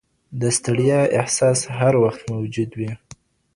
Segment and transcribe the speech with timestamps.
[0.41, 2.91] د ستړیا احساس هر وخت موجود وي.